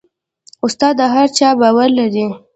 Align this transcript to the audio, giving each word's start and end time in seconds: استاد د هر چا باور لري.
استاد 0.65 0.93
د 0.99 1.01
هر 1.13 1.27
چا 1.37 1.49
باور 1.61 1.89
لري. 1.99 2.25